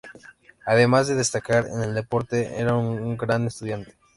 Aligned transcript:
Además 0.65 1.07
de 1.07 1.13
destacar 1.13 1.67
en 1.67 1.79
el 1.83 1.93
deporte 1.93 2.59
era 2.59 2.73
un 2.75 3.15
gran 3.17 3.45
estudiante. 3.45 3.93